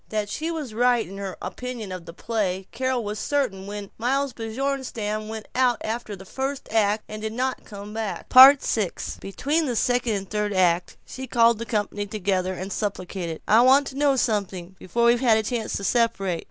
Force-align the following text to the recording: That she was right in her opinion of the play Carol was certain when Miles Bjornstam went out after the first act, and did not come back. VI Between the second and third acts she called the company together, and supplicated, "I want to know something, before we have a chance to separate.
That 0.09 0.29
she 0.29 0.49
was 0.49 0.73
right 0.73 1.07
in 1.07 1.19
her 1.19 1.37
opinion 1.43 1.91
of 1.91 2.05
the 2.07 2.11
play 2.13 2.65
Carol 2.71 3.03
was 3.03 3.19
certain 3.19 3.67
when 3.67 3.91
Miles 3.99 4.33
Bjornstam 4.33 5.27
went 5.27 5.47
out 5.53 5.77
after 5.83 6.15
the 6.15 6.25
first 6.25 6.67
act, 6.73 7.03
and 7.07 7.21
did 7.21 7.33
not 7.33 7.65
come 7.65 7.93
back. 7.93 8.25
VI 8.33 8.57
Between 9.19 9.67
the 9.67 9.75
second 9.75 10.13
and 10.15 10.27
third 10.27 10.53
acts 10.53 10.97
she 11.05 11.27
called 11.27 11.59
the 11.59 11.67
company 11.67 12.07
together, 12.07 12.55
and 12.55 12.73
supplicated, 12.73 13.43
"I 13.47 13.61
want 13.61 13.85
to 13.89 13.95
know 13.95 14.15
something, 14.15 14.75
before 14.79 15.05
we 15.05 15.17
have 15.17 15.37
a 15.37 15.43
chance 15.43 15.73
to 15.75 15.83
separate. 15.83 16.39